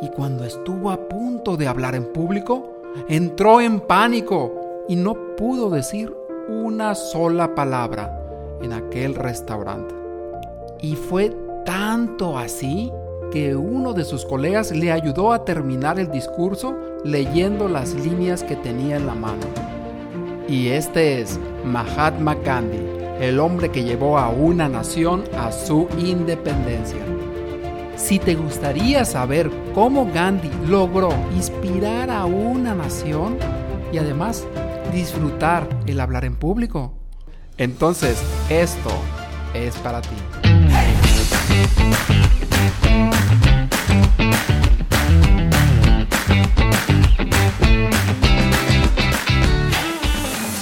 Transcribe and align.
y 0.00 0.08
cuando 0.08 0.44
estuvo 0.44 0.90
a 0.90 1.08
punto 1.08 1.56
de 1.56 1.68
hablar 1.68 1.94
en 1.94 2.12
público, 2.12 2.82
entró 3.08 3.60
en 3.60 3.80
pánico 3.80 4.84
y 4.88 4.96
no 4.96 5.36
pudo 5.36 5.70
decir 5.70 6.14
una 6.48 6.94
sola 6.94 7.54
palabra 7.54 8.22
en 8.62 8.72
aquel 8.72 9.14
restaurante. 9.14 9.94
Y 10.80 10.94
fue 10.94 11.34
tanto 11.64 12.38
así 12.38 12.92
que 13.30 13.56
uno 13.56 13.92
de 13.92 14.04
sus 14.04 14.24
colegas 14.24 14.70
le 14.70 14.92
ayudó 14.92 15.32
a 15.32 15.44
terminar 15.44 15.98
el 15.98 16.10
discurso 16.10 16.76
leyendo 17.04 17.68
las 17.68 17.94
líneas 17.94 18.42
que 18.42 18.56
tenía 18.56 18.96
en 18.96 19.06
la 19.06 19.14
mano. 19.14 19.46
Y 20.48 20.68
este 20.68 21.20
es 21.20 21.40
Mahatma 21.64 22.36
Gandhi, 22.36 22.86
el 23.20 23.40
hombre 23.40 23.70
que 23.70 23.82
llevó 23.82 24.18
a 24.18 24.28
una 24.28 24.68
nación 24.68 25.24
a 25.36 25.50
su 25.50 25.88
independencia. 25.98 27.15
Si 27.96 28.18
te 28.18 28.34
gustaría 28.34 29.04
saber 29.04 29.50
cómo 29.74 30.10
Gandhi 30.12 30.50
logró 30.68 31.08
inspirar 31.34 32.10
a 32.10 32.26
una 32.26 32.74
nación 32.74 33.38
y 33.92 33.98
además 33.98 34.46
disfrutar 34.92 35.68
el 35.86 36.00
hablar 36.00 36.24
en 36.24 36.36
público, 36.36 36.92
entonces 37.56 38.22
esto 38.50 38.90
es 39.54 39.74
para 39.76 40.02
ti. 40.02 40.14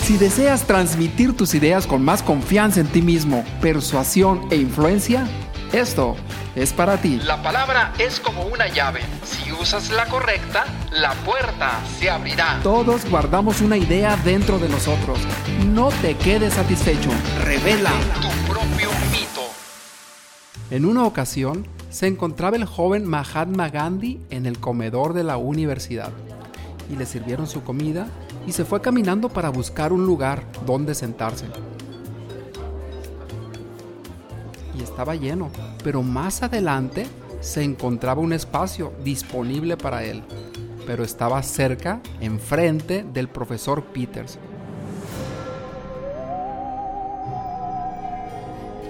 Si 0.02 0.18
deseas 0.18 0.64
transmitir 0.64 1.36
tus 1.36 1.54
ideas 1.54 1.86
con 1.86 2.04
más 2.04 2.22
confianza 2.22 2.80
en 2.80 2.86
ti 2.86 3.02
mismo, 3.02 3.44
persuasión 3.60 4.42
e 4.50 4.56
influencia, 4.56 5.26
esto 5.80 6.14
es 6.54 6.72
para 6.72 6.96
ti. 6.98 7.20
La 7.24 7.42
palabra 7.42 7.92
es 7.98 8.20
como 8.20 8.44
una 8.44 8.68
llave. 8.68 9.00
Si 9.24 9.50
usas 9.52 9.90
la 9.90 10.06
correcta, 10.06 10.64
la 10.92 11.12
puerta 11.24 11.80
se 11.98 12.08
abrirá. 12.08 12.60
Todos 12.62 13.08
guardamos 13.10 13.60
una 13.60 13.76
idea 13.76 14.16
dentro 14.24 14.58
de 14.60 14.68
nosotros. 14.68 15.18
No 15.66 15.88
te 16.00 16.16
quedes 16.16 16.54
satisfecho. 16.54 17.10
Revela 17.44 17.90
tu 18.20 18.52
propio 18.52 18.88
mito. 19.10 19.42
En 20.70 20.84
una 20.84 21.04
ocasión, 21.04 21.66
se 21.90 22.06
encontraba 22.06 22.56
el 22.56 22.66
joven 22.66 23.04
Mahatma 23.04 23.68
Gandhi 23.68 24.20
en 24.30 24.46
el 24.46 24.60
comedor 24.60 25.12
de 25.12 25.24
la 25.24 25.38
universidad 25.38 26.10
y 26.88 26.96
le 26.96 27.06
sirvieron 27.06 27.46
su 27.46 27.64
comida 27.64 28.06
y 28.46 28.52
se 28.52 28.64
fue 28.64 28.80
caminando 28.80 29.28
para 29.28 29.48
buscar 29.48 29.92
un 29.92 30.06
lugar 30.06 30.44
donde 30.66 30.94
sentarse. 30.94 31.46
Estaba 34.94 35.16
lleno, 35.16 35.50
pero 35.82 36.04
más 36.04 36.44
adelante 36.44 37.04
se 37.40 37.64
encontraba 37.64 38.20
un 38.20 38.32
espacio 38.32 38.92
disponible 39.02 39.76
para 39.76 40.04
él, 40.04 40.22
pero 40.86 41.02
estaba 41.02 41.42
cerca, 41.42 41.98
enfrente 42.20 43.04
del 43.12 43.26
profesor 43.26 43.82
Peters. 43.82 44.38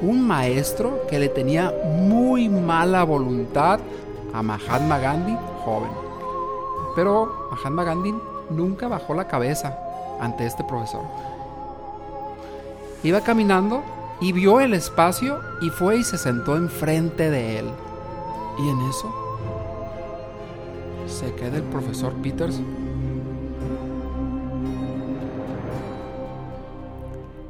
Un 0.02 0.26
maestro 0.26 1.06
que 1.08 1.18
le 1.18 1.30
tenía 1.30 1.72
muy 1.86 2.50
mala 2.50 3.02
voluntad 3.04 3.80
a 4.34 4.42
Mahatma 4.42 4.98
Gandhi 4.98 5.34
joven. 5.64 5.90
Pero 6.94 7.48
Mahatma 7.50 7.82
Gandhi 7.82 8.14
nunca 8.50 8.88
bajó 8.88 9.14
la 9.14 9.26
cabeza 9.26 9.78
ante 10.20 10.44
este 10.44 10.64
profesor. 10.64 11.00
Iba 13.02 13.22
caminando 13.22 13.82
y 14.20 14.32
vio 14.32 14.60
el 14.60 14.74
espacio 14.74 15.40
y 15.60 15.70
fue 15.70 15.98
y 15.98 16.04
se 16.04 16.18
sentó 16.18 16.56
enfrente 16.56 17.30
de 17.30 17.58
él. 17.58 17.66
Y 18.58 18.68
en 18.68 18.80
eso 18.82 19.12
se 21.06 21.34
queda 21.34 21.56
el 21.56 21.62
profesor 21.64 22.12
Peters 22.22 22.60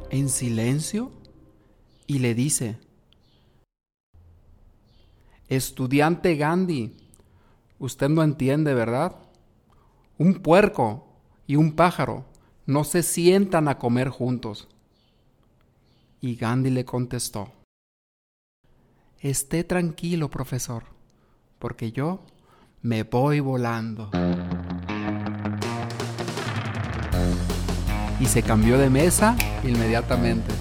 en 0.09 0.29
silencio 0.29 1.11
y 2.07 2.19
le 2.19 2.33
dice, 2.33 2.77
estudiante 5.49 6.35
Gandhi, 6.35 6.95
usted 7.79 8.09
no 8.09 8.23
entiende, 8.23 8.73
¿verdad? 8.73 9.15
Un 10.17 10.35
puerco 10.35 11.07
y 11.47 11.55
un 11.55 11.73
pájaro 11.73 12.25
no 12.65 12.83
se 12.83 13.03
sientan 13.03 13.67
a 13.67 13.77
comer 13.77 14.09
juntos. 14.09 14.67
Y 16.21 16.35
Gandhi 16.35 16.69
le 16.69 16.85
contestó, 16.85 17.51
Esté 19.19 19.63
tranquilo, 19.63 20.29
profesor, 20.29 20.83
porque 21.59 21.91
yo 21.91 22.25
me 22.81 23.03
voy 23.03 23.39
volando. 23.39 24.09
Y 28.19 28.25
se 28.25 28.43
cambió 28.43 28.77
de 28.77 28.89
mesa 28.89 29.35
inmediatamente. 29.63 30.53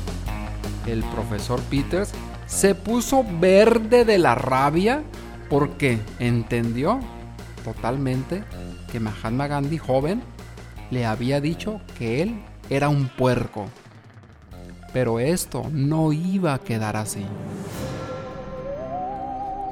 El 0.87 1.03
profesor 1.05 1.61
Peters 1.63 2.13
se 2.47 2.75
puso 2.75 3.25
verde 3.41 4.05
de 4.05 4.19
la 4.19 4.35
rabia 4.35 5.03
porque 5.49 5.99
entendió 6.19 7.01
totalmente 7.65 8.45
que 8.91 9.01
Mahatma 9.01 9.47
Gandhi 9.47 9.79
joven 9.79 10.23
le 10.91 11.07
había 11.07 11.41
dicho 11.41 11.81
que 11.99 12.23
él 12.23 12.43
era 12.71 12.89
un 12.89 13.09
puerco. 13.09 13.69
Pero 14.95 15.19
esto 15.19 15.65
no 15.73 16.13
iba 16.13 16.55
a 16.55 16.61
quedar 16.61 16.97
así. 16.97 17.27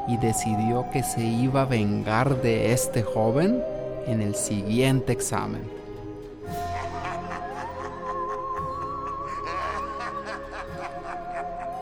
Y 0.09 0.17
decidió 0.17 0.91
que 0.93 1.05
se 1.05 1.25
iba 1.25 1.63
a 1.63 1.67
vengar 1.67 2.43
de 2.43 2.73
este 2.73 3.05
joven 3.05 3.63
en 4.07 4.21
el 4.21 4.35
siguiente 4.35 5.13
examen. 5.13 5.63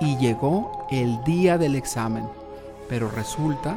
Y 0.01 0.19
llegó 0.19 0.87
el 0.91 1.25
día 1.25 1.57
del 1.57 1.77
examen, 1.77 2.25
pero 2.91 3.11
resulta 3.11 3.75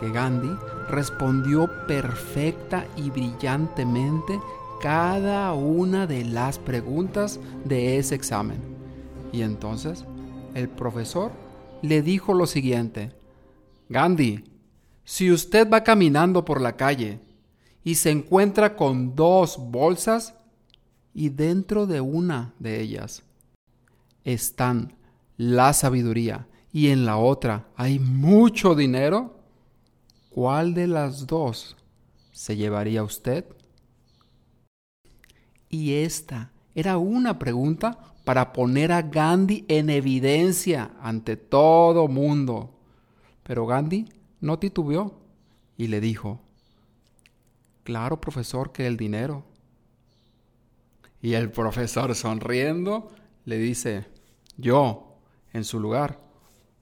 que 0.00 0.10
Gandhi 0.10 0.50
respondió 0.88 1.70
perfecta 1.86 2.86
y 2.96 3.10
brillantemente 3.10 4.40
cada 4.80 5.52
una 5.52 6.06
de 6.06 6.24
las 6.24 6.58
preguntas 6.58 7.40
de 7.64 7.98
ese 7.98 8.14
examen. 8.14 8.75
Y 9.36 9.42
entonces 9.42 10.02
el 10.54 10.70
profesor 10.70 11.30
le 11.82 12.00
dijo 12.00 12.32
lo 12.32 12.46
siguiente, 12.46 13.12
Gandhi, 13.90 14.44
si 15.04 15.30
usted 15.30 15.70
va 15.70 15.84
caminando 15.84 16.42
por 16.42 16.58
la 16.58 16.74
calle 16.74 17.20
y 17.84 17.96
se 17.96 18.10
encuentra 18.10 18.76
con 18.76 19.14
dos 19.14 19.58
bolsas 19.58 20.34
y 21.12 21.28
dentro 21.28 21.86
de 21.86 22.00
una 22.00 22.54
de 22.58 22.80
ellas 22.80 23.24
están 24.24 24.94
la 25.36 25.74
sabiduría 25.74 26.48
y 26.72 26.88
en 26.88 27.04
la 27.04 27.18
otra 27.18 27.68
hay 27.76 27.98
mucho 27.98 28.74
dinero, 28.74 29.38
¿cuál 30.30 30.72
de 30.72 30.86
las 30.86 31.26
dos 31.26 31.76
se 32.32 32.56
llevaría 32.56 33.02
usted? 33.02 33.44
Y 35.68 35.92
esta 35.92 36.52
era 36.74 36.96
una 36.96 37.38
pregunta 37.38 38.15
para 38.26 38.52
poner 38.52 38.90
a 38.90 39.02
Gandhi 39.02 39.64
en 39.68 39.88
evidencia 39.88 40.90
ante 41.00 41.36
todo 41.36 42.08
mundo. 42.08 42.74
Pero 43.44 43.66
Gandhi 43.66 44.08
no 44.40 44.58
titubeó 44.58 45.20
y 45.76 45.86
le 45.86 46.00
dijo, 46.00 46.40
claro 47.84 48.20
profesor 48.20 48.72
que 48.72 48.88
el 48.88 48.96
dinero. 48.96 49.44
Y 51.22 51.34
el 51.34 51.52
profesor 51.52 52.16
sonriendo 52.16 53.12
le 53.44 53.58
dice, 53.58 54.06
yo, 54.56 55.20
en 55.52 55.62
su 55.62 55.78
lugar, 55.78 56.18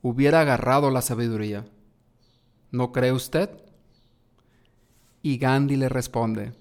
hubiera 0.00 0.40
agarrado 0.40 0.90
la 0.90 1.02
sabiduría. 1.02 1.66
¿No 2.70 2.90
cree 2.90 3.12
usted? 3.12 3.50
Y 5.20 5.36
Gandhi 5.36 5.76
le 5.76 5.90
responde, 5.90 6.54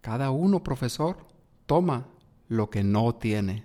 cada 0.00 0.32
uno, 0.32 0.64
profesor, 0.64 1.28
toma 1.66 2.08
lo 2.52 2.68
que 2.68 2.84
no 2.84 3.14
tiene. 3.14 3.64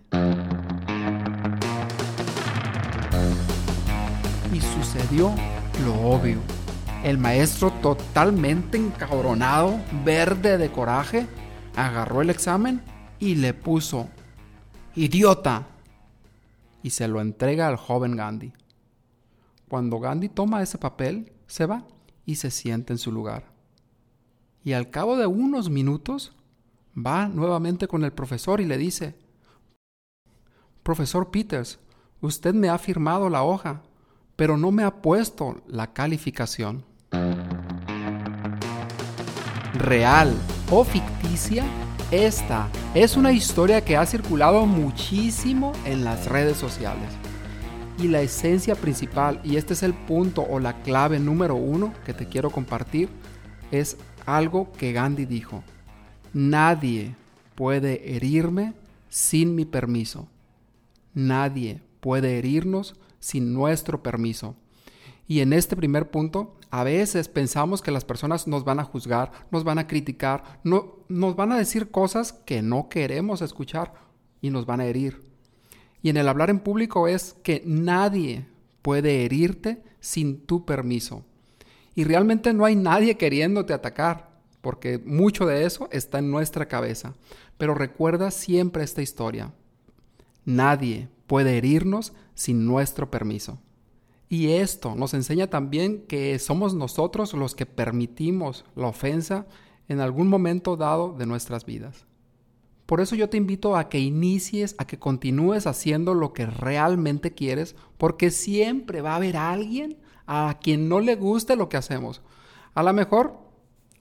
Y 4.53 4.61
sucedió 4.61 5.35
lo 5.83 5.93
obvio. 5.93 6.39
El 7.03 7.17
maestro, 7.17 7.71
totalmente 7.81 8.77
encabronado, 8.77 9.77
verde 10.05 10.57
de 10.57 10.71
coraje, 10.71 11.27
agarró 11.75 12.21
el 12.21 12.29
examen 12.29 12.81
y 13.19 13.35
le 13.35 13.53
puso, 13.53 14.07
idiota, 14.95 15.67
y 16.81 16.91
se 16.91 17.09
lo 17.09 17.19
entrega 17.19 17.67
al 17.67 17.75
joven 17.75 18.15
Gandhi. 18.15 18.53
Cuando 19.67 19.99
Gandhi 19.99 20.29
toma 20.29 20.63
ese 20.63 20.77
papel, 20.77 21.33
se 21.45 21.65
va 21.65 21.83
y 22.25 22.35
se 22.35 22.51
sienta 22.51 22.93
en 22.93 22.99
su 22.99 23.11
lugar. 23.11 23.51
Y 24.63 24.73
al 24.73 24.89
cabo 24.89 25.17
de 25.17 25.27
unos 25.27 25.69
minutos, 25.69 26.36
va 26.97 27.27
nuevamente 27.27 27.87
con 27.87 28.03
el 28.03 28.11
profesor 28.11 28.59
y 28.59 28.65
le 28.65 28.77
dice, 28.77 29.15
Profesor 30.83 31.29
Peters, 31.29 31.79
usted 32.21 32.53
me 32.53 32.69
ha 32.69 32.77
firmado 32.77 33.29
la 33.29 33.43
hoja, 33.43 33.81
pero 34.35 34.57
no 34.57 34.71
me 34.71 34.83
ha 34.83 35.01
puesto 35.01 35.61
la 35.67 35.93
calificación. 35.93 36.85
real 39.73 40.33
o 40.71 40.83
ficticia, 40.83 41.63
esta 42.09 42.67
es 42.95 43.15
una 43.15 43.31
historia 43.31 43.83
que 43.83 43.95
ha 43.95 44.05
circulado 44.05 44.65
muchísimo 44.65 45.71
en 45.85 46.03
las 46.03 46.25
redes 46.27 46.57
sociales. 46.57 47.09
Y 47.99 48.07
la 48.07 48.21
esencia 48.21 48.75
principal, 48.75 49.39
y 49.43 49.57
este 49.57 49.73
es 49.73 49.83
el 49.83 49.93
punto 49.93 50.41
o 50.41 50.59
la 50.59 50.81
clave 50.81 51.19
número 51.19 51.55
uno 51.55 51.93
que 52.05 52.13
te 52.13 52.27
quiero 52.27 52.49
compartir, 52.49 53.09
es 53.71 53.97
algo 54.25 54.71
que 54.73 54.93
Gandhi 54.93 55.25
dijo. 55.25 55.63
Nadie 56.37 57.15
puede 57.55 58.15
herirme 58.15 58.75
sin 59.09 59.55
mi 59.55 59.65
permiso. 59.65 60.27
Nadie 61.15 61.81
puede 61.99 62.37
herirnos 62.37 62.93
sin 63.19 63.55
nuestro 63.55 64.03
permiso. 64.03 64.55
Y 65.27 65.39
en 65.39 65.51
este 65.51 65.75
primer 65.75 66.11
punto, 66.11 66.55
a 66.69 66.83
veces 66.83 67.27
pensamos 67.27 67.81
que 67.81 67.89
las 67.89 68.05
personas 68.05 68.45
nos 68.45 68.63
van 68.63 68.79
a 68.79 68.83
juzgar, 68.83 69.31
nos 69.49 69.63
van 69.63 69.79
a 69.79 69.87
criticar, 69.87 70.59
no, 70.63 70.97
nos 71.09 71.35
van 71.35 71.51
a 71.51 71.57
decir 71.57 71.89
cosas 71.89 72.33
que 72.33 72.61
no 72.61 72.87
queremos 72.87 73.41
escuchar 73.41 73.95
y 74.39 74.51
nos 74.51 74.67
van 74.67 74.81
a 74.81 74.85
herir. 74.85 75.23
Y 76.03 76.09
en 76.09 76.17
el 76.17 76.29
hablar 76.29 76.51
en 76.51 76.59
público 76.59 77.07
es 77.07 77.33
que 77.41 77.63
nadie 77.65 78.45
puede 78.83 79.25
herirte 79.25 79.81
sin 80.01 80.45
tu 80.45 80.65
permiso. 80.65 81.25
Y 81.95 82.03
realmente 82.03 82.53
no 82.53 82.63
hay 82.63 82.75
nadie 82.75 83.17
queriéndote 83.17 83.73
atacar, 83.73 84.36
porque 84.61 84.97
mucho 84.99 85.45
de 85.45 85.65
eso 85.65 85.87
está 85.91 86.19
en 86.19 86.31
nuestra 86.31 86.67
cabeza. 86.67 87.13
Pero 87.57 87.73
recuerda 87.73 88.31
siempre 88.31 88.83
esta 88.83 89.01
historia. 89.01 89.53
Nadie 90.45 91.09
puede 91.27 91.57
herirnos 91.57 92.13
sin 92.33 92.65
nuestro 92.65 93.11
permiso. 93.11 93.59
Y 94.29 94.49
esto 94.49 94.95
nos 94.95 95.13
enseña 95.13 95.47
también 95.47 96.05
que 96.07 96.37
somos 96.39 96.73
nosotros 96.73 97.33
los 97.33 97.55
que 97.55 97.65
permitimos 97.65 98.65
la 98.75 98.87
ofensa 98.87 99.45
en 99.87 100.01
algún 100.01 100.27
momento 100.27 100.75
dado 100.75 101.13
de 101.13 101.25
nuestras 101.25 101.65
vidas. 101.65 102.05
Por 102.85 103.01
eso 103.01 103.15
yo 103.15 103.29
te 103.29 103.37
invito 103.37 103.75
a 103.75 103.89
que 103.89 103.99
inicies, 103.99 104.75
a 104.77 104.85
que 104.85 104.99
continúes 104.99 105.67
haciendo 105.67 106.13
lo 106.13 106.33
que 106.33 106.45
realmente 106.45 107.33
quieres, 107.33 107.75
porque 107.97 108.31
siempre 108.31 109.01
va 109.01 109.13
a 109.13 109.15
haber 109.17 109.35
alguien 109.35 109.97
a 110.25 110.57
quien 110.61 110.87
no 110.87 110.99
le 110.99 111.15
guste 111.15 111.55
lo 111.55 111.67
que 111.69 111.77
hacemos. 111.77 112.21
A 112.73 112.83
lo 112.83 112.93
mejor 112.93 113.46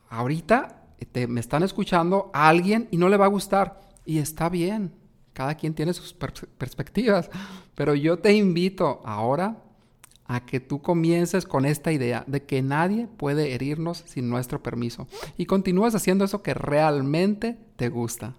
ahorita 0.08 0.82
me 1.28 1.40
están 1.40 1.62
escuchando 1.62 2.30
a 2.32 2.48
alguien 2.48 2.88
y 2.90 2.96
no 2.96 3.08
le 3.08 3.16
va 3.16 3.26
a 3.26 3.28
gustar. 3.28 3.80
Y 4.04 4.18
está 4.18 4.48
bien, 4.48 4.92
cada 5.32 5.54
quien 5.54 5.74
tiene 5.74 5.92
sus 5.92 6.12
perspectivas. 6.12 7.30
Pero 7.74 7.94
yo 7.94 8.18
te 8.18 8.32
invito 8.34 9.00
ahora 9.04 9.62
a 10.26 10.44
que 10.44 10.60
tú 10.60 10.82
comiences 10.82 11.46
con 11.46 11.64
esta 11.64 11.92
idea 11.92 12.24
de 12.26 12.42
que 12.42 12.62
nadie 12.62 13.06
puede 13.06 13.54
herirnos 13.54 14.02
sin 14.06 14.28
nuestro 14.28 14.62
permiso 14.62 15.06
y 15.36 15.46
continúes 15.46 15.94
haciendo 15.94 16.24
eso 16.24 16.42
que 16.42 16.54
realmente 16.54 17.58
te 17.76 17.88
gusta. 17.88 18.34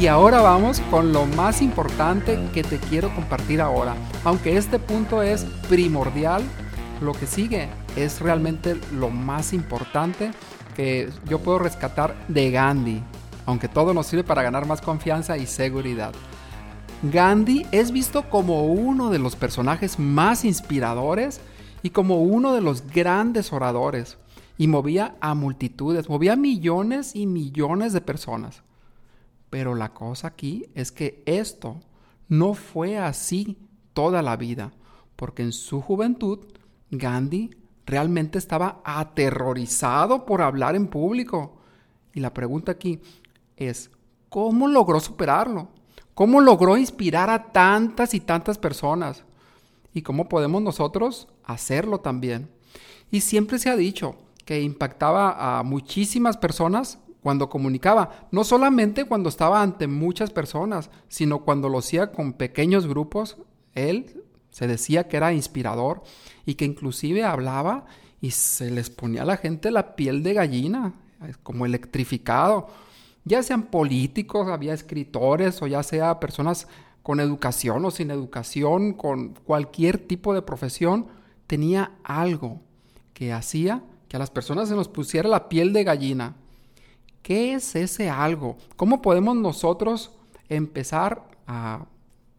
Y 0.00 0.08
ahora 0.08 0.40
vamos 0.40 0.80
con 0.90 1.12
lo 1.12 1.24
más 1.24 1.62
importante 1.62 2.36
que 2.52 2.64
te 2.64 2.78
quiero 2.78 3.14
compartir 3.14 3.60
ahora. 3.60 3.94
Aunque 4.24 4.56
este 4.56 4.80
punto 4.80 5.22
es 5.22 5.44
primordial, 5.68 6.42
lo 7.00 7.12
que 7.12 7.28
sigue 7.28 7.68
es 7.94 8.20
realmente 8.20 8.76
lo 8.92 9.10
más 9.10 9.52
importante 9.52 10.32
que 10.74 11.10
yo 11.28 11.38
puedo 11.38 11.60
rescatar 11.60 12.16
de 12.26 12.50
Gandhi, 12.50 13.04
aunque 13.46 13.68
todo 13.68 13.94
nos 13.94 14.06
sirve 14.08 14.24
para 14.24 14.42
ganar 14.42 14.66
más 14.66 14.80
confianza 14.80 15.38
y 15.38 15.46
seguridad. 15.46 16.12
Gandhi 17.04 17.64
es 17.70 17.92
visto 17.92 18.28
como 18.28 18.64
uno 18.64 19.10
de 19.10 19.20
los 19.20 19.36
personajes 19.36 20.00
más 20.00 20.44
inspiradores 20.44 21.40
y 21.84 21.90
como 21.90 22.20
uno 22.20 22.52
de 22.52 22.62
los 22.62 22.84
grandes 22.90 23.52
oradores, 23.52 24.18
y 24.58 24.66
movía 24.66 25.14
a 25.20 25.34
multitudes, 25.34 26.08
movía 26.08 26.32
a 26.32 26.36
millones 26.36 27.14
y 27.14 27.26
millones 27.26 27.92
de 27.92 28.00
personas. 28.00 28.62
Pero 29.54 29.76
la 29.76 29.94
cosa 29.94 30.26
aquí 30.26 30.66
es 30.74 30.90
que 30.90 31.22
esto 31.26 31.76
no 32.28 32.54
fue 32.54 32.98
así 32.98 33.56
toda 33.92 34.20
la 34.20 34.36
vida, 34.36 34.72
porque 35.14 35.42
en 35.44 35.52
su 35.52 35.80
juventud 35.80 36.40
Gandhi 36.90 37.54
realmente 37.86 38.36
estaba 38.36 38.82
aterrorizado 38.82 40.26
por 40.26 40.42
hablar 40.42 40.74
en 40.74 40.88
público. 40.88 41.60
Y 42.12 42.18
la 42.18 42.34
pregunta 42.34 42.72
aquí 42.72 42.98
es, 43.56 43.92
¿cómo 44.28 44.66
logró 44.66 44.98
superarlo? 44.98 45.68
¿Cómo 46.14 46.40
logró 46.40 46.76
inspirar 46.76 47.30
a 47.30 47.52
tantas 47.52 48.12
y 48.14 48.18
tantas 48.18 48.58
personas? 48.58 49.22
¿Y 49.92 50.02
cómo 50.02 50.28
podemos 50.28 50.62
nosotros 50.62 51.28
hacerlo 51.44 52.00
también? 52.00 52.50
Y 53.12 53.20
siempre 53.20 53.60
se 53.60 53.70
ha 53.70 53.76
dicho 53.76 54.16
que 54.44 54.60
impactaba 54.62 55.58
a 55.60 55.62
muchísimas 55.62 56.38
personas 56.38 56.98
cuando 57.24 57.48
comunicaba, 57.48 58.28
no 58.32 58.44
solamente 58.44 59.06
cuando 59.06 59.30
estaba 59.30 59.62
ante 59.62 59.86
muchas 59.86 60.30
personas, 60.30 60.90
sino 61.08 61.38
cuando 61.38 61.70
lo 61.70 61.78
hacía 61.78 62.12
con 62.12 62.34
pequeños 62.34 62.86
grupos, 62.86 63.38
él 63.72 64.22
se 64.50 64.66
decía 64.66 65.08
que 65.08 65.16
era 65.16 65.32
inspirador 65.32 66.02
y 66.44 66.56
que 66.56 66.66
inclusive 66.66 67.24
hablaba 67.24 67.86
y 68.20 68.32
se 68.32 68.70
les 68.70 68.90
ponía 68.90 69.22
a 69.22 69.24
la 69.24 69.38
gente 69.38 69.70
la 69.70 69.96
piel 69.96 70.22
de 70.22 70.34
gallina, 70.34 70.92
como 71.42 71.64
electrificado. 71.64 72.66
Ya 73.24 73.42
sean 73.42 73.62
políticos, 73.62 74.48
había 74.48 74.74
escritores 74.74 75.62
o 75.62 75.66
ya 75.66 75.82
sea 75.82 76.20
personas 76.20 76.68
con 77.02 77.20
educación 77.20 77.86
o 77.86 77.90
sin 77.90 78.10
educación, 78.10 78.92
con 78.92 79.32
cualquier 79.32 79.96
tipo 79.96 80.34
de 80.34 80.42
profesión, 80.42 81.06
tenía 81.46 81.92
algo 82.04 82.60
que 83.14 83.32
hacía 83.32 83.82
que 84.08 84.16
a 84.16 84.20
las 84.20 84.30
personas 84.30 84.68
se 84.68 84.74
nos 84.74 84.88
pusiera 84.88 85.26
la 85.26 85.48
piel 85.48 85.72
de 85.72 85.84
gallina. 85.84 86.36
¿Qué 87.24 87.54
es 87.54 87.74
ese 87.74 88.08
algo? 88.08 88.56
¿Cómo 88.76 89.02
podemos 89.02 89.34
nosotros 89.34 90.12
empezar 90.48 91.26
a 91.48 91.86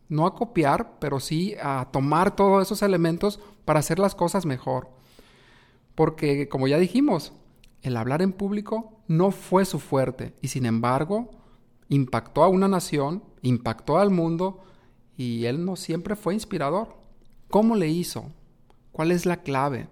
no 0.09 0.27
a 0.27 0.35
copiar, 0.35 0.99
pero 0.99 1.19
sí 1.19 1.55
a 1.61 1.89
tomar 1.91 2.35
todos 2.35 2.61
esos 2.61 2.81
elementos 2.81 3.39
para 3.65 3.79
hacer 3.79 3.99
las 3.99 4.15
cosas 4.15 4.45
mejor. 4.45 4.89
Porque, 5.95 6.47
como 6.49 6.67
ya 6.67 6.77
dijimos, 6.77 7.33
el 7.81 7.97
hablar 7.97 8.21
en 8.21 8.33
público 8.33 8.93
no 9.07 9.31
fue 9.31 9.65
su 9.65 9.79
fuerte 9.79 10.33
y 10.41 10.49
sin 10.49 10.65
embargo 10.65 11.31
impactó 11.89 12.43
a 12.43 12.47
una 12.47 12.67
nación, 12.67 13.23
impactó 13.41 13.97
al 13.97 14.09
mundo 14.09 14.63
y 15.17 15.45
él 15.45 15.65
no 15.65 15.75
siempre 15.75 16.15
fue 16.15 16.33
inspirador. 16.33 16.95
¿Cómo 17.49 17.75
le 17.75 17.87
hizo? 17.87 18.31
¿Cuál 18.91 19.11
es 19.11 19.25
la 19.25 19.37
clave? 19.37 19.87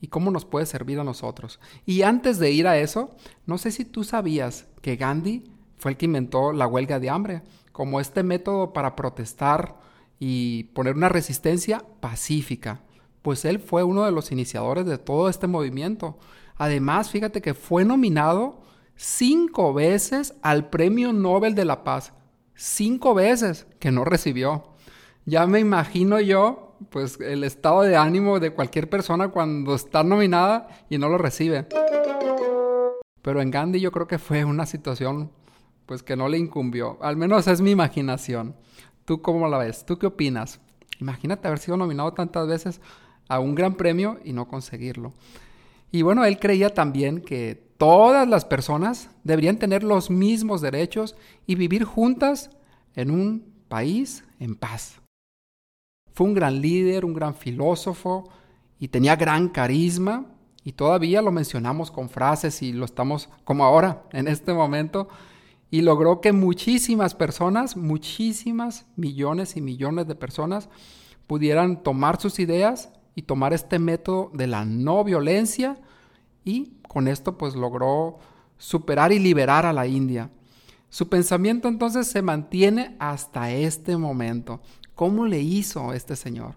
¿Y 0.00 0.08
cómo 0.08 0.30
nos 0.30 0.44
puede 0.44 0.66
servir 0.66 1.00
a 1.00 1.04
nosotros? 1.04 1.58
Y 1.84 2.02
antes 2.02 2.38
de 2.38 2.50
ir 2.52 2.66
a 2.66 2.78
eso, 2.78 3.16
no 3.46 3.58
sé 3.58 3.70
si 3.70 3.84
tú 3.84 4.04
sabías 4.04 4.66
que 4.80 4.96
Gandhi 4.96 5.44
fue 5.76 5.92
el 5.92 5.96
que 5.96 6.06
inventó 6.06 6.52
la 6.52 6.66
huelga 6.66 7.00
de 7.00 7.10
hambre 7.10 7.42
como 7.72 8.00
este 8.00 8.22
método 8.22 8.72
para 8.72 8.96
protestar 8.96 9.76
y 10.18 10.64
poner 10.74 10.96
una 10.96 11.08
resistencia 11.08 11.84
pacífica, 12.00 12.80
pues 13.22 13.44
él 13.44 13.60
fue 13.60 13.84
uno 13.84 14.04
de 14.04 14.12
los 14.12 14.32
iniciadores 14.32 14.86
de 14.86 14.98
todo 14.98 15.28
este 15.28 15.46
movimiento. 15.46 16.18
Además, 16.56 17.10
fíjate 17.10 17.40
que 17.40 17.54
fue 17.54 17.84
nominado 17.84 18.62
cinco 18.96 19.72
veces 19.72 20.34
al 20.42 20.70
Premio 20.70 21.12
Nobel 21.12 21.54
de 21.54 21.64
la 21.64 21.84
Paz, 21.84 22.12
cinco 22.54 23.14
veces 23.14 23.66
que 23.78 23.92
no 23.92 24.04
recibió. 24.04 24.74
Ya 25.24 25.46
me 25.46 25.60
imagino 25.60 26.20
yo, 26.20 26.67
pues, 26.90 27.18
el 27.20 27.44
estado 27.44 27.82
de 27.82 27.96
ánimo 27.96 28.40
de 28.40 28.52
cualquier 28.52 28.88
persona 28.88 29.28
cuando 29.28 29.74
está 29.74 30.02
nominada 30.02 30.68
y 30.88 30.98
no 30.98 31.08
lo 31.08 31.18
recibe. 31.18 31.66
Pero 33.22 33.40
en 33.42 33.50
Gandhi 33.50 33.80
yo 33.80 33.92
creo 33.92 34.06
que 34.06 34.18
fue 34.18 34.44
una 34.44 34.66
situación 34.66 35.30
pues 35.86 36.02
que 36.02 36.16
no 36.16 36.28
le 36.28 36.38
incumbió. 36.38 36.98
Al 37.00 37.16
menos 37.16 37.46
es 37.48 37.60
mi 37.60 37.70
imaginación. 37.70 38.54
¿Tú 39.04 39.22
cómo 39.22 39.48
la 39.48 39.58
ves? 39.58 39.86
¿Tú 39.86 39.98
qué 39.98 40.06
opinas? 40.06 40.60
Imagínate 41.00 41.48
haber 41.48 41.58
sido 41.58 41.76
nominado 41.76 42.12
tantas 42.12 42.46
veces 42.46 42.80
a 43.28 43.40
un 43.40 43.54
gran 43.54 43.74
premio 43.74 44.18
y 44.24 44.32
no 44.32 44.48
conseguirlo. 44.48 45.14
Y 45.90 46.02
bueno, 46.02 46.24
él 46.26 46.38
creía 46.38 46.74
también 46.74 47.22
que 47.22 47.54
todas 47.78 48.28
las 48.28 48.44
personas 48.44 49.08
deberían 49.24 49.58
tener 49.58 49.82
los 49.82 50.10
mismos 50.10 50.60
derechos 50.60 51.16
y 51.46 51.54
vivir 51.54 51.84
juntas 51.84 52.50
en 52.94 53.10
un 53.10 53.54
país 53.68 54.24
en 54.40 54.56
paz. 54.56 55.00
Fue 56.18 56.26
un 56.26 56.34
gran 56.34 56.60
líder, 56.60 57.04
un 57.04 57.14
gran 57.14 57.32
filósofo 57.36 58.28
y 58.80 58.88
tenía 58.88 59.14
gran 59.14 59.48
carisma 59.48 60.26
y 60.64 60.72
todavía 60.72 61.22
lo 61.22 61.30
mencionamos 61.30 61.92
con 61.92 62.08
frases 62.08 62.60
y 62.60 62.72
lo 62.72 62.86
estamos 62.86 63.28
como 63.44 63.64
ahora, 63.64 64.02
en 64.10 64.26
este 64.26 64.52
momento, 64.52 65.08
y 65.70 65.82
logró 65.82 66.20
que 66.20 66.32
muchísimas 66.32 67.14
personas, 67.14 67.76
muchísimas 67.76 68.84
millones 68.96 69.56
y 69.56 69.60
millones 69.60 70.08
de 70.08 70.16
personas 70.16 70.68
pudieran 71.28 71.84
tomar 71.84 72.20
sus 72.20 72.40
ideas 72.40 72.90
y 73.14 73.22
tomar 73.22 73.52
este 73.52 73.78
método 73.78 74.32
de 74.34 74.48
la 74.48 74.64
no 74.64 75.04
violencia 75.04 75.78
y 76.44 76.72
con 76.88 77.06
esto 77.06 77.38
pues 77.38 77.54
logró 77.54 78.18
superar 78.56 79.12
y 79.12 79.20
liberar 79.20 79.66
a 79.66 79.72
la 79.72 79.86
India. 79.86 80.32
Su 80.90 81.08
pensamiento 81.08 81.68
entonces 81.68 82.08
se 82.08 82.22
mantiene 82.22 82.96
hasta 82.98 83.52
este 83.52 83.96
momento. 83.96 84.60
¿Cómo 84.98 85.26
le 85.26 85.38
hizo 85.38 85.92
este 85.92 86.16
señor? 86.16 86.54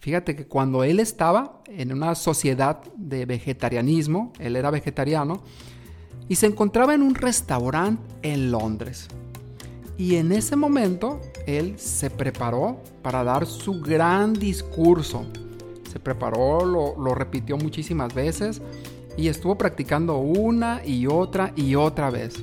Fíjate 0.00 0.34
que 0.34 0.48
cuando 0.48 0.82
él 0.82 0.98
estaba 0.98 1.62
en 1.66 1.92
una 1.92 2.16
sociedad 2.16 2.80
de 2.96 3.24
vegetarianismo, 3.24 4.32
él 4.40 4.56
era 4.56 4.72
vegetariano, 4.72 5.44
y 6.28 6.34
se 6.34 6.46
encontraba 6.46 6.92
en 6.92 7.02
un 7.02 7.14
restaurante 7.14 8.02
en 8.22 8.50
Londres. 8.50 9.06
Y 9.96 10.16
en 10.16 10.32
ese 10.32 10.56
momento 10.56 11.20
él 11.46 11.78
se 11.78 12.10
preparó 12.10 12.82
para 13.00 13.22
dar 13.22 13.46
su 13.46 13.80
gran 13.80 14.32
discurso. 14.32 15.24
Se 15.88 16.00
preparó, 16.00 16.66
lo, 16.66 16.98
lo 16.98 17.14
repitió 17.14 17.56
muchísimas 17.56 18.12
veces 18.12 18.60
y 19.16 19.28
estuvo 19.28 19.56
practicando 19.56 20.18
una 20.18 20.84
y 20.84 21.06
otra 21.06 21.52
y 21.54 21.76
otra 21.76 22.10
vez. 22.10 22.42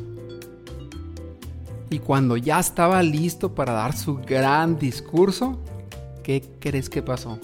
Y 1.89 1.99
cuando 1.99 2.37
ya 2.37 2.59
estaba 2.59 3.01
listo 3.01 3.55
para 3.55 3.73
dar 3.73 3.95
su 3.95 4.17
gran 4.17 4.77
discurso, 4.77 5.59
¿qué 6.23 6.43
crees 6.59 6.89
que 6.89 7.01
pasó? 7.01 7.39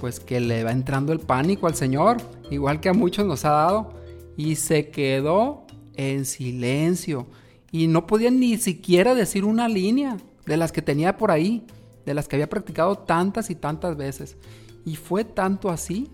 Pues 0.00 0.20
que 0.20 0.38
le 0.38 0.62
va 0.62 0.70
entrando 0.70 1.12
el 1.12 1.18
pánico 1.18 1.66
al 1.66 1.74
Señor, 1.74 2.18
igual 2.50 2.80
que 2.80 2.88
a 2.88 2.92
muchos 2.92 3.26
nos 3.26 3.44
ha 3.44 3.50
dado, 3.50 3.94
y 4.36 4.56
se 4.56 4.90
quedó 4.90 5.66
en 5.94 6.24
silencio 6.24 7.26
y 7.72 7.88
no 7.88 8.06
podía 8.06 8.30
ni 8.30 8.56
siquiera 8.58 9.14
decir 9.14 9.44
una 9.44 9.68
línea 9.68 10.16
de 10.44 10.56
las 10.56 10.72
que 10.72 10.82
tenía 10.82 11.16
por 11.16 11.30
ahí, 11.30 11.66
de 12.04 12.14
las 12.14 12.28
que 12.28 12.36
había 12.36 12.48
practicado 12.48 12.96
tantas 12.96 13.50
y 13.50 13.54
tantas 13.54 13.96
veces. 13.96 14.36
Y 14.84 14.96
fue 14.96 15.24
tanto 15.24 15.70
así 15.70 16.08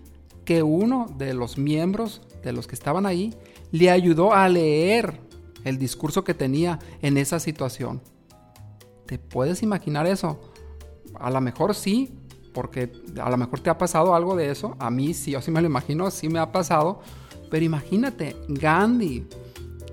que 0.45 0.63
uno 0.63 1.13
de 1.17 1.33
los 1.33 1.57
miembros 1.57 2.21
de 2.43 2.53
los 2.53 2.67
que 2.67 2.75
estaban 2.75 3.05
ahí 3.05 3.33
le 3.71 3.91
ayudó 3.91 4.33
a 4.33 4.49
leer 4.49 5.19
el 5.63 5.77
discurso 5.77 6.23
que 6.23 6.33
tenía 6.33 6.79
en 7.01 7.17
esa 7.17 7.39
situación. 7.39 8.01
¿Te 9.05 9.19
puedes 9.19 9.63
imaginar 9.63 10.07
eso? 10.07 10.51
A 11.15 11.29
lo 11.29 11.41
mejor 11.41 11.75
sí, 11.75 12.13
porque 12.53 12.91
a 13.21 13.29
lo 13.29 13.37
mejor 13.37 13.59
te 13.59 13.69
ha 13.69 13.77
pasado 13.77 14.15
algo 14.15 14.35
de 14.35 14.51
eso. 14.51 14.75
A 14.79 14.89
mí 14.89 15.13
sí, 15.13 15.31
yo 15.31 15.41
sí 15.41 15.51
me 15.51 15.61
lo 15.61 15.67
imagino, 15.67 16.09
sí 16.11 16.29
me 16.29 16.39
ha 16.39 16.51
pasado. 16.51 17.01
Pero 17.49 17.65
imagínate, 17.65 18.35
Gandhi, 18.47 19.27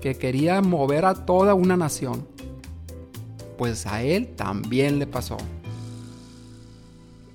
que 0.01 0.15
quería 0.15 0.61
mover 0.61 1.05
a 1.05 1.13
toda 1.13 1.53
una 1.53 1.77
nación. 1.77 2.27
Pues 3.57 3.85
a 3.85 4.01
él 4.01 4.35
también 4.35 4.97
le 4.97 5.07
pasó. 5.07 5.37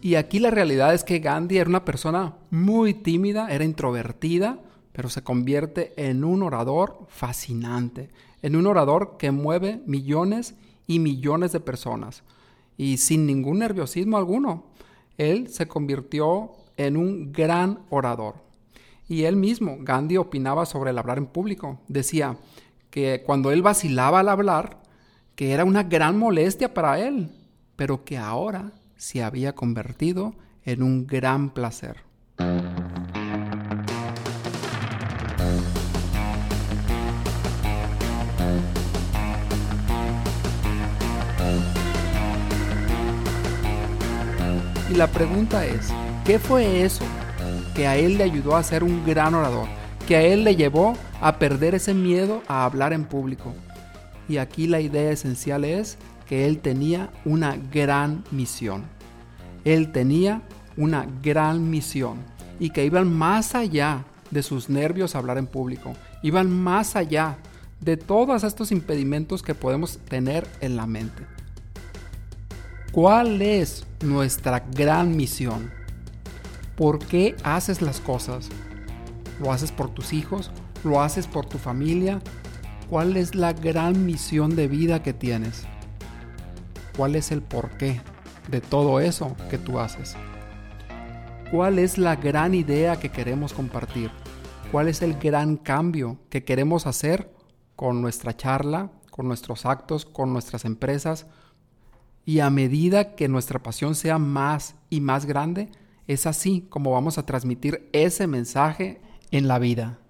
Y 0.00 0.14
aquí 0.14 0.38
la 0.38 0.50
realidad 0.50 0.94
es 0.94 1.04
que 1.04 1.18
Gandhi 1.18 1.58
era 1.58 1.68
una 1.68 1.84
persona 1.84 2.36
muy 2.50 2.94
tímida, 2.94 3.48
era 3.50 3.64
introvertida, 3.64 4.58
pero 4.96 5.10
se 5.10 5.22
convierte 5.22 5.92
en 5.98 6.24
un 6.24 6.42
orador 6.42 7.00
fascinante, 7.08 8.08
en 8.40 8.56
un 8.56 8.66
orador 8.66 9.18
que 9.18 9.30
mueve 9.30 9.82
millones 9.84 10.54
y 10.86 11.00
millones 11.00 11.52
de 11.52 11.60
personas. 11.60 12.22
Y 12.78 12.96
sin 12.96 13.26
ningún 13.26 13.58
nerviosismo 13.58 14.16
alguno, 14.16 14.64
él 15.18 15.48
se 15.48 15.68
convirtió 15.68 16.52
en 16.78 16.96
un 16.96 17.30
gran 17.30 17.80
orador. 17.90 18.36
Y 19.06 19.24
él 19.24 19.36
mismo, 19.36 19.76
Gandhi, 19.80 20.16
opinaba 20.16 20.64
sobre 20.64 20.92
el 20.92 20.98
hablar 20.98 21.18
en 21.18 21.26
público. 21.26 21.78
Decía 21.88 22.38
que 22.88 23.22
cuando 23.22 23.50
él 23.50 23.60
vacilaba 23.60 24.20
al 24.20 24.30
hablar, 24.30 24.80
que 25.34 25.52
era 25.52 25.66
una 25.66 25.82
gran 25.82 26.18
molestia 26.18 26.72
para 26.72 26.98
él, 27.06 27.32
pero 27.76 28.02
que 28.02 28.16
ahora 28.16 28.72
se 28.96 29.22
había 29.22 29.54
convertido 29.54 30.34
en 30.64 30.82
un 30.82 31.06
gran 31.06 31.50
placer. 31.50 32.06
La 44.96 45.08
pregunta 45.08 45.66
es, 45.66 45.88
¿qué 46.24 46.38
fue 46.38 46.82
eso 46.82 47.04
que 47.74 47.86
a 47.86 47.96
él 47.96 48.16
le 48.16 48.24
ayudó 48.24 48.56
a 48.56 48.62
ser 48.62 48.82
un 48.82 49.04
gran 49.04 49.34
orador? 49.34 49.68
Que 50.08 50.16
a 50.16 50.22
él 50.22 50.42
le 50.42 50.56
llevó 50.56 50.94
a 51.20 51.38
perder 51.38 51.74
ese 51.74 51.92
miedo 51.92 52.42
a 52.48 52.64
hablar 52.64 52.94
en 52.94 53.04
público. 53.04 53.52
Y 54.26 54.38
aquí 54.38 54.66
la 54.66 54.80
idea 54.80 55.10
esencial 55.10 55.64
es 55.66 55.98
que 56.26 56.46
él 56.46 56.60
tenía 56.60 57.10
una 57.26 57.56
gran 57.70 58.24
misión. 58.30 58.84
Él 59.64 59.92
tenía 59.92 60.40
una 60.78 61.06
gran 61.22 61.68
misión 61.68 62.16
y 62.58 62.70
que 62.70 62.86
iban 62.86 63.12
más 63.12 63.54
allá 63.54 64.04
de 64.30 64.42
sus 64.42 64.70
nervios 64.70 65.14
a 65.14 65.18
hablar 65.18 65.36
en 65.36 65.46
público. 65.46 65.92
Iban 66.22 66.50
más 66.50 66.96
allá 66.96 67.36
de 67.80 67.98
todos 67.98 68.44
estos 68.44 68.72
impedimentos 68.72 69.42
que 69.42 69.54
podemos 69.54 69.98
tener 70.08 70.46
en 70.62 70.76
la 70.76 70.86
mente. 70.86 71.35
¿Cuál 72.96 73.42
es 73.42 73.86
nuestra 74.02 74.60
gran 74.70 75.18
misión? 75.18 75.70
¿Por 76.76 76.98
qué 76.98 77.36
haces 77.44 77.82
las 77.82 78.00
cosas? 78.00 78.48
¿Lo 79.38 79.52
haces 79.52 79.70
por 79.70 79.90
tus 79.90 80.14
hijos? 80.14 80.50
¿Lo 80.82 81.02
haces 81.02 81.26
por 81.26 81.44
tu 81.44 81.58
familia? 81.58 82.22
¿Cuál 82.88 83.18
es 83.18 83.34
la 83.34 83.52
gran 83.52 84.06
misión 84.06 84.56
de 84.56 84.66
vida 84.66 85.02
que 85.02 85.12
tienes? 85.12 85.66
¿Cuál 86.96 87.16
es 87.16 87.32
el 87.32 87.42
porqué 87.42 88.00
de 88.48 88.62
todo 88.62 88.98
eso 88.98 89.36
que 89.50 89.58
tú 89.58 89.78
haces? 89.78 90.16
¿Cuál 91.50 91.78
es 91.78 91.98
la 91.98 92.16
gran 92.16 92.54
idea 92.54 92.98
que 92.98 93.10
queremos 93.10 93.52
compartir? 93.52 94.10
¿Cuál 94.72 94.88
es 94.88 95.02
el 95.02 95.18
gran 95.18 95.58
cambio 95.58 96.16
que 96.30 96.44
queremos 96.44 96.86
hacer 96.86 97.30
con 97.76 98.00
nuestra 98.00 98.34
charla, 98.34 98.90
con 99.10 99.28
nuestros 99.28 99.66
actos, 99.66 100.06
con 100.06 100.32
nuestras 100.32 100.64
empresas, 100.64 101.26
y 102.26 102.40
a 102.40 102.50
medida 102.50 103.14
que 103.14 103.28
nuestra 103.28 103.62
pasión 103.62 103.94
sea 103.94 104.18
más 104.18 104.74
y 104.90 105.00
más 105.00 105.24
grande, 105.26 105.70
es 106.08 106.26
así 106.26 106.66
como 106.68 106.90
vamos 106.90 107.18
a 107.18 107.24
transmitir 107.24 107.88
ese 107.92 108.26
mensaje 108.26 109.00
en 109.30 109.46
la 109.46 109.60
vida. 109.60 110.00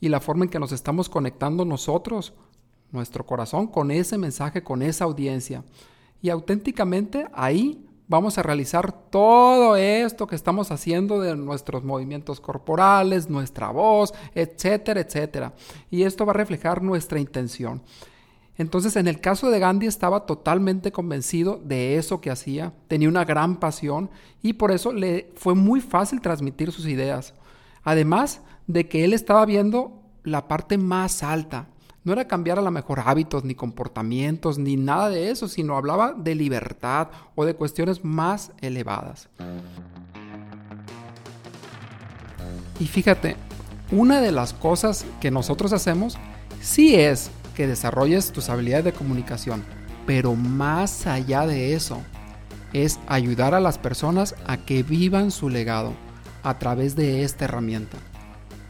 Y 0.00 0.08
la 0.08 0.20
forma 0.20 0.44
en 0.44 0.50
que 0.50 0.60
nos 0.60 0.70
estamos 0.70 1.08
conectando 1.08 1.64
nosotros, 1.64 2.32
nuestro 2.92 3.26
corazón, 3.26 3.66
con 3.66 3.90
ese 3.90 4.18
mensaje, 4.18 4.62
con 4.62 4.82
esa 4.82 5.04
audiencia. 5.04 5.64
Y 6.22 6.30
auténticamente 6.30 7.26
ahí 7.34 7.84
vamos 8.06 8.38
a 8.38 8.44
realizar 8.44 8.92
todo 9.10 9.74
esto 9.74 10.28
que 10.28 10.36
estamos 10.36 10.70
haciendo 10.70 11.20
de 11.20 11.34
nuestros 11.34 11.82
movimientos 11.82 12.40
corporales, 12.40 13.28
nuestra 13.28 13.70
voz, 13.70 14.14
etcétera, 14.32 15.00
etcétera. 15.00 15.54
Y 15.90 16.04
esto 16.04 16.24
va 16.24 16.30
a 16.30 16.36
reflejar 16.36 16.82
nuestra 16.82 17.18
intención. 17.18 17.82
Entonces, 18.58 18.96
en 18.96 19.06
el 19.06 19.20
caso 19.20 19.50
de 19.50 19.58
Gandhi 19.58 19.86
estaba 19.86 20.24
totalmente 20.24 20.90
convencido 20.90 21.60
de 21.62 21.96
eso 21.96 22.20
que 22.20 22.30
hacía, 22.30 22.72
tenía 22.88 23.08
una 23.08 23.24
gran 23.24 23.56
pasión 23.56 24.10
y 24.42 24.54
por 24.54 24.72
eso 24.72 24.92
le 24.92 25.30
fue 25.36 25.54
muy 25.54 25.80
fácil 25.80 26.20
transmitir 26.20 26.72
sus 26.72 26.86
ideas. 26.86 27.34
Además 27.84 28.40
de 28.66 28.88
que 28.88 29.04
él 29.04 29.12
estaba 29.12 29.44
viendo 29.44 30.02
la 30.24 30.48
parte 30.48 30.78
más 30.78 31.22
alta. 31.22 31.68
No 32.02 32.12
era 32.12 32.28
cambiar 32.28 32.58
a 32.58 32.62
lo 32.62 32.70
mejor 32.70 33.00
hábitos, 33.04 33.44
ni 33.44 33.54
comportamientos, 33.54 34.58
ni 34.58 34.76
nada 34.76 35.10
de 35.10 35.30
eso, 35.30 35.48
sino 35.48 35.76
hablaba 35.76 36.12
de 36.12 36.34
libertad 36.34 37.08
o 37.34 37.44
de 37.44 37.54
cuestiones 37.54 38.04
más 38.04 38.52
elevadas. 38.60 39.28
Y 42.78 42.86
fíjate, 42.86 43.36
una 43.90 44.20
de 44.20 44.32
las 44.32 44.52
cosas 44.52 45.04
que 45.20 45.30
nosotros 45.30 45.72
hacemos 45.72 46.16
sí 46.60 46.94
es 46.94 47.30
que 47.56 47.66
desarrolles 47.66 48.30
tus 48.30 48.50
habilidades 48.50 48.84
de 48.84 48.92
comunicación, 48.92 49.64
pero 50.06 50.36
más 50.36 51.06
allá 51.06 51.46
de 51.46 51.74
eso, 51.74 52.00
es 52.72 53.00
ayudar 53.06 53.54
a 53.54 53.60
las 53.60 53.78
personas 53.78 54.34
a 54.46 54.58
que 54.58 54.82
vivan 54.82 55.30
su 55.30 55.48
legado 55.48 55.94
a 56.42 56.58
través 56.58 56.94
de 56.94 57.24
esta 57.24 57.46
herramienta. 57.46 57.96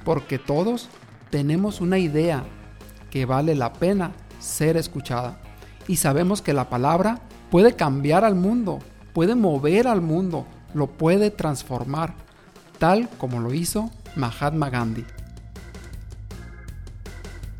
Porque 0.04 0.38
todos 0.38 0.88
tenemos 1.30 1.80
una 1.80 1.98
idea 1.98 2.44
que 3.10 3.26
vale 3.26 3.54
la 3.56 3.72
pena 3.72 4.12
ser 4.38 4.76
escuchada. 4.76 5.40
Y 5.88 5.96
sabemos 5.96 6.40
que 6.40 6.52
la 6.52 6.70
palabra 6.70 7.20
puede 7.50 7.74
cambiar 7.74 8.24
al 8.24 8.36
mundo, 8.36 8.78
puede 9.12 9.34
mover 9.34 9.88
al 9.88 10.00
mundo, 10.00 10.46
lo 10.74 10.86
puede 10.86 11.30
transformar, 11.30 12.14
tal 12.78 13.08
como 13.18 13.40
lo 13.40 13.52
hizo 13.52 13.90
Mahatma 14.14 14.70
Gandhi. 14.70 15.04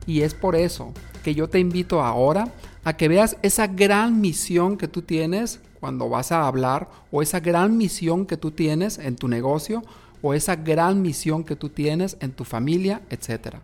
Y 0.06 0.20
es 0.20 0.34
por 0.34 0.54
eso 0.54 0.94
que 1.26 1.34
yo 1.34 1.48
te 1.48 1.58
invito 1.58 2.04
ahora 2.04 2.52
a 2.84 2.96
que 2.96 3.08
veas 3.08 3.36
esa 3.42 3.66
gran 3.66 4.20
misión 4.20 4.76
que 4.76 4.86
tú 4.86 5.02
tienes 5.02 5.58
cuando 5.80 6.08
vas 6.08 6.30
a 6.30 6.46
hablar 6.46 6.88
o 7.10 7.20
esa 7.20 7.40
gran 7.40 7.76
misión 7.76 8.26
que 8.26 8.36
tú 8.36 8.52
tienes 8.52 8.96
en 8.98 9.16
tu 9.16 9.26
negocio 9.26 9.82
o 10.22 10.34
esa 10.34 10.54
gran 10.54 11.02
misión 11.02 11.42
que 11.42 11.56
tú 11.56 11.68
tienes 11.68 12.16
en 12.20 12.30
tu 12.30 12.44
familia, 12.44 13.02
etc. 13.10 13.56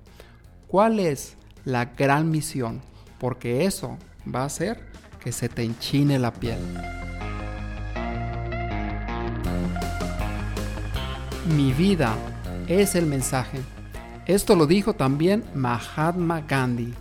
¿Cuál 0.67 0.99
es 0.99 1.37
la 1.65 1.85
gran 1.85 2.33
misión? 2.33 2.81
Porque 3.21 3.65
eso 3.65 3.97
va 4.27 4.41
a 4.41 4.47
hacer 4.47 4.81
que 5.23 5.31
se 5.31 5.49
te 5.49 5.63
enchine 5.63 6.19
la 6.19 6.33
piel. 6.33 6.59
Mi 11.55 11.73
vida 11.73 12.17
es 12.67 12.97
el 12.97 13.07
mensaje. 13.07 13.61
Esto 14.27 14.57
lo 14.57 14.67
dijo 14.67 14.95
también 14.95 15.45
Mahatma 15.55 16.41
Gandhi. 16.41 16.93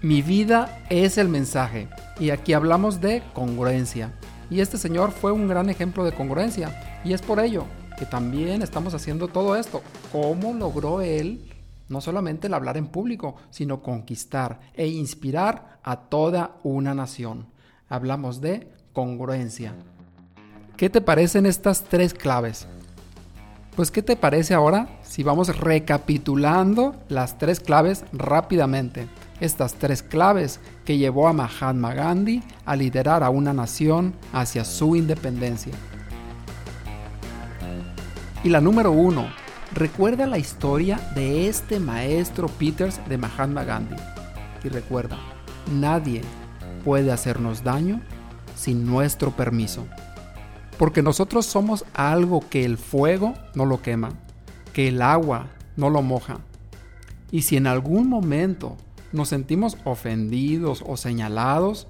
Mi 0.00 0.22
vida 0.22 0.84
es 0.90 1.18
el 1.18 1.28
mensaje. 1.28 1.88
Y 2.20 2.30
aquí 2.30 2.52
hablamos 2.52 3.00
de 3.00 3.20
congruencia. 3.32 4.12
Y 4.48 4.60
este 4.60 4.78
señor 4.78 5.10
fue 5.10 5.32
un 5.32 5.48
gran 5.48 5.70
ejemplo 5.70 6.04
de 6.04 6.12
congruencia. 6.12 7.00
Y 7.04 7.14
es 7.14 7.20
por 7.20 7.40
ello 7.40 7.64
que 7.98 8.06
también 8.06 8.62
estamos 8.62 8.94
haciendo 8.94 9.26
todo 9.26 9.56
esto. 9.56 9.82
¿Cómo 10.12 10.54
logró 10.54 11.00
él 11.00 11.50
no 11.88 12.00
solamente 12.00 12.46
el 12.46 12.54
hablar 12.54 12.76
en 12.76 12.86
público, 12.86 13.34
sino 13.50 13.82
conquistar 13.82 14.60
e 14.74 14.86
inspirar 14.86 15.80
a 15.82 15.96
toda 15.96 16.52
una 16.62 16.94
nación? 16.94 17.48
Hablamos 17.88 18.40
de 18.40 18.68
congruencia. 18.92 19.74
¿Qué 20.76 20.88
te 20.90 21.00
parecen 21.00 21.44
estas 21.44 21.82
tres 21.82 22.14
claves? 22.14 22.68
Pues 23.74 23.90
¿qué 23.90 24.02
te 24.02 24.14
parece 24.14 24.54
ahora 24.54 25.00
si 25.02 25.24
vamos 25.24 25.56
recapitulando 25.58 26.94
las 27.08 27.36
tres 27.36 27.58
claves 27.58 28.04
rápidamente? 28.12 29.08
Estas 29.40 29.74
tres 29.74 30.02
claves 30.02 30.60
que 30.84 30.98
llevó 30.98 31.28
a 31.28 31.32
Mahatma 31.32 31.94
Gandhi 31.94 32.42
a 32.64 32.76
liderar 32.76 33.22
a 33.22 33.30
una 33.30 33.52
nación 33.52 34.14
hacia 34.32 34.64
su 34.64 34.96
independencia. 34.96 35.72
Y 38.42 38.48
la 38.48 38.60
número 38.60 38.92
uno, 38.92 39.28
recuerda 39.72 40.26
la 40.26 40.38
historia 40.38 41.00
de 41.14 41.48
este 41.48 41.78
maestro 41.80 42.48
Peters 42.48 43.00
de 43.08 43.18
Mahatma 43.18 43.64
Gandhi. 43.64 43.96
Y 44.64 44.68
recuerda, 44.68 45.18
nadie 45.72 46.22
puede 46.84 47.12
hacernos 47.12 47.62
daño 47.62 48.00
sin 48.56 48.84
nuestro 48.84 49.30
permiso 49.30 49.86
porque 50.78 51.02
nosotros 51.02 51.44
somos 51.44 51.84
algo 51.92 52.42
que 52.48 52.64
el 52.64 52.78
fuego 52.78 53.34
no 53.54 53.66
lo 53.66 53.82
quema, 53.82 54.10
que 54.72 54.88
el 54.88 55.02
agua 55.02 55.48
no 55.76 55.90
lo 55.90 56.02
moja. 56.02 56.38
Y 57.32 57.42
si 57.42 57.56
en 57.56 57.66
algún 57.66 58.08
momento 58.08 58.76
nos 59.12 59.28
sentimos 59.28 59.76
ofendidos 59.84 60.84
o 60.86 60.96
señalados, 60.96 61.86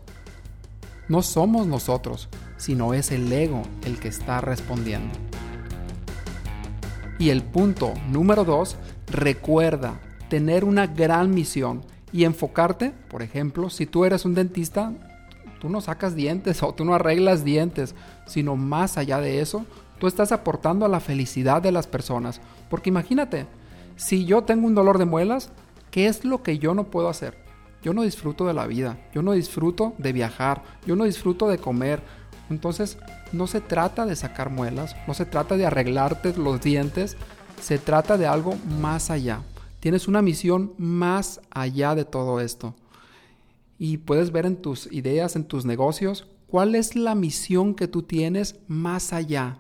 no 1.09 1.23
somos 1.23 1.67
nosotros, 1.67 2.29
sino 2.57 2.95
es 2.95 3.11
el 3.11 3.33
ego 3.33 3.63
el 3.85 3.99
que 3.99 4.09
está 4.09 4.41
respondiendo. 4.41 5.15
Y 7.19 7.31
el 7.31 7.43
punto 7.43 7.95
número 8.11 8.45
dos, 8.45 8.77
recuerda 9.11 10.01
tener 10.29 10.65
una 10.65 10.87
gran 10.87 11.33
misión 11.33 11.83
y 12.13 12.25
enfocarte, 12.25 12.93
por 13.09 13.23
ejemplo, 13.23 13.71
si 13.71 13.87
tú 13.87 14.05
eres 14.05 14.25
un 14.25 14.35
dentista, 14.35 14.93
tú 15.61 15.69
no 15.69 15.81
sacas 15.81 16.15
dientes 16.15 16.63
o 16.63 16.73
tú 16.73 16.85
no 16.85 16.95
arreglas 16.95 17.45
dientes, 17.45 17.95
sino 18.27 18.57
más 18.57 18.99
allá 18.99 19.21
de 19.21 19.41
eso, 19.41 19.65
tú 19.99 20.07
estás 20.07 20.31
aportando 20.31 20.87
a 20.87 20.89
la 20.89 21.01
felicidad 21.01 21.61
de 21.61 21.73
las 21.73 21.87
personas. 21.87 22.41
Porque 22.71 22.91
imagínate, 22.91 23.47
si 23.97 24.25
yo 24.25 24.43
tengo 24.45 24.67
un 24.67 24.75
dolor 24.75 24.99
de 24.99 25.05
muelas, 25.05 25.51
¿qué 25.90 26.07
es 26.07 26.25
lo 26.25 26.42
que 26.42 26.59
yo 26.59 26.75
no 26.75 26.90
puedo 26.90 27.09
hacer? 27.09 27.38
Yo 27.83 27.92
no 27.92 28.02
disfruto 28.02 28.47
de 28.47 28.54
la 28.54 28.66
vida, 28.66 28.99
yo 29.14 29.23
no 29.23 29.33
disfruto 29.33 29.95
de 29.99 30.12
viajar, 30.12 30.62
yo 30.87 30.97
no 30.97 31.04
disfruto 31.04 31.49
de 31.49 31.59
comer. 31.59 32.02
Entonces, 32.50 32.99
no 33.33 33.47
se 33.47 33.61
trata 33.61 34.07
de 34.07 34.16
sacar 34.16 34.50
muelas, 34.50 34.97
no 35.07 35.14
se 35.14 35.26
trata 35.26 35.57
de 35.57 35.66
arreglarte 35.66 36.37
los 36.37 36.61
dientes, 36.61 37.16
se 37.61 37.78
trata 37.78 38.18
de 38.18 38.26
algo 38.26 38.57
más 38.80 39.11
allá. 39.11 39.42
Tienes 39.80 40.09
una 40.09 40.23
misión 40.23 40.73
más 40.76 41.40
allá 41.50 41.95
de 41.95 42.04
todo 42.04 42.40
esto 42.40 42.75
y 43.78 43.99
puedes 43.99 44.33
ver 44.33 44.45
en 44.45 44.57
tus 44.57 44.92
ideas, 44.92 45.37
en 45.37 45.45
tus 45.45 45.64
negocios, 45.64 46.26
cuál 46.49 46.75
es 46.75 46.97
la 46.97 47.14
misión 47.14 47.75
que 47.75 47.87
tú 47.87 48.02
tienes 48.02 48.57
más 48.66 49.12
allá. 49.12 49.59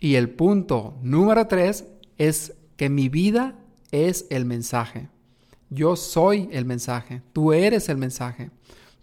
Y 0.00 0.14
el 0.14 0.30
punto 0.30 0.96
número 1.02 1.46
tres 1.46 1.86
es 2.16 2.54
que 2.76 2.88
mi 2.88 3.08
vida 3.08 3.58
es 3.90 4.26
el 4.30 4.46
mensaje. 4.46 5.08
Yo 5.70 5.96
soy 5.96 6.48
el 6.52 6.64
mensaje, 6.64 7.22
tú 7.32 7.52
eres 7.52 7.88
el 7.88 7.98
mensaje. 7.98 8.50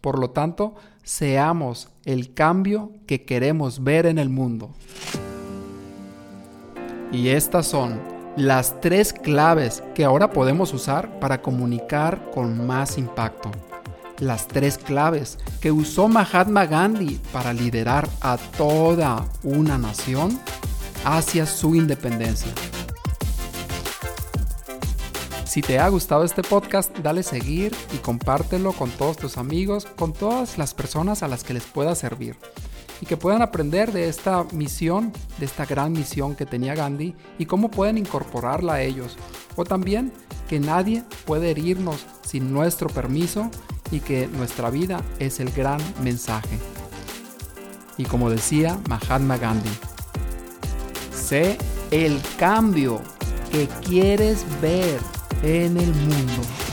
Por 0.01 0.19
lo 0.19 0.31
tanto, 0.31 0.75
seamos 1.03 1.89
el 2.05 2.33
cambio 2.33 2.91
que 3.05 3.23
queremos 3.23 3.83
ver 3.83 4.05
en 4.05 4.17
el 4.17 4.29
mundo. 4.29 4.71
Y 7.11 7.29
estas 7.29 7.67
son 7.67 7.99
las 8.35 8.81
tres 8.81 9.13
claves 9.13 9.83
que 9.93 10.03
ahora 10.03 10.31
podemos 10.31 10.73
usar 10.73 11.19
para 11.19 11.41
comunicar 11.41 12.31
con 12.31 12.65
más 12.65 12.97
impacto 12.97 13.51
las 14.19 14.47
tres 14.47 14.77
claves 14.77 15.37
que 15.59 15.71
usó 15.71 16.07
Mahatma 16.07 16.65
Gandhi 16.65 17.19
para 17.31 17.53
liderar 17.53 18.07
a 18.21 18.37
toda 18.37 19.25
una 19.43 19.77
nación 19.77 20.39
hacia 21.03 21.45
su 21.45 21.75
independencia. 21.75 22.51
Si 25.55 25.61
te 25.61 25.79
ha 25.79 25.87
gustado 25.87 26.25
este 26.25 26.41
podcast, 26.41 26.93
dale 26.97 27.23
seguir 27.23 27.73
y 27.93 27.99
compártelo 27.99 28.73
con 28.73 28.89
todos 28.89 29.15
tus 29.15 29.37
amigos, 29.37 29.85
con 29.85 30.11
todas 30.11 30.57
las 30.57 30.73
personas 30.73 31.23
a 31.23 31.29
las 31.29 31.45
que 31.45 31.53
les 31.53 31.63
pueda 31.63 31.95
servir 31.95 32.35
y 32.99 33.05
que 33.05 33.15
puedan 33.15 33.41
aprender 33.41 33.93
de 33.93 34.09
esta 34.09 34.43
misión, 34.51 35.13
de 35.37 35.45
esta 35.45 35.65
gran 35.65 35.93
misión 35.93 36.35
que 36.35 36.45
tenía 36.45 36.75
Gandhi 36.75 37.15
y 37.39 37.45
cómo 37.45 37.71
pueden 37.71 37.97
incorporarla 37.97 38.73
a 38.73 38.81
ellos. 38.81 39.15
O 39.55 39.63
también 39.63 40.11
que 40.49 40.59
nadie 40.59 41.05
puede 41.23 41.51
herirnos 41.51 42.05
sin 42.21 42.51
nuestro 42.51 42.89
permiso 42.89 43.49
y 43.91 44.01
que 44.01 44.27
nuestra 44.27 44.69
vida 44.69 45.01
es 45.19 45.39
el 45.39 45.53
gran 45.53 45.79
mensaje. 46.03 46.59
Y 47.97 48.03
como 48.03 48.29
decía 48.29 48.77
Mahatma 48.89 49.37
Gandhi, 49.37 49.71
sé 51.13 51.57
el 51.91 52.21
cambio 52.37 52.99
que 53.53 53.69
quieres 53.85 54.43
ver 54.61 55.14
en 55.45 55.77
el 55.77 55.93
mundo. 55.93 56.64